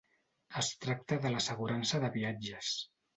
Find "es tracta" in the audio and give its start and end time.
0.61-1.19